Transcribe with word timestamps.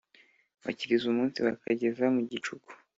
Bakiriza 0.63 1.05
umunsi 1.07 1.37
bakageza 1.45 2.03
mu 2.15 2.21
gicuku 2.29 2.69